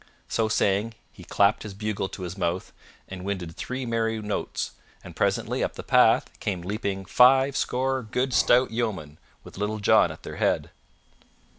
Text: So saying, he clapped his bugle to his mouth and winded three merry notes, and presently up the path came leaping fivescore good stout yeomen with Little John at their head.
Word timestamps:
So 0.27 0.47
saying, 0.49 0.95
he 1.11 1.23
clapped 1.23 1.61
his 1.61 1.75
bugle 1.75 2.09
to 2.09 2.23
his 2.23 2.35
mouth 2.35 2.73
and 3.07 3.23
winded 3.23 3.55
three 3.55 3.85
merry 3.85 4.19
notes, 4.19 4.71
and 5.03 5.15
presently 5.15 5.63
up 5.63 5.73
the 5.75 5.83
path 5.83 6.39
came 6.39 6.63
leaping 6.63 7.05
fivescore 7.05 8.01
good 8.09 8.33
stout 8.33 8.71
yeomen 8.71 9.19
with 9.43 9.59
Little 9.59 9.77
John 9.77 10.11
at 10.11 10.23
their 10.23 10.37
head. 10.37 10.71